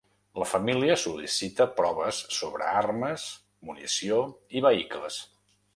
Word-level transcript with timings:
La 0.43 0.45
família 0.51 0.95
sol·licita 1.01 1.67
proves 1.81 2.23
sobre 2.39 2.71
armes, 2.81 3.29
munició 3.71 4.21
i 4.61 4.69
vehicles. 4.71 5.25